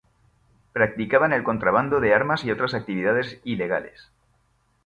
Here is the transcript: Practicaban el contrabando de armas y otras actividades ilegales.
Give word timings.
Practicaban 0.73 1.31
el 1.31 1.43
contrabando 1.43 1.99
de 1.99 2.11
armas 2.11 2.43
y 2.43 2.49
otras 2.49 2.73
actividades 2.73 3.39
ilegales. 3.43 4.09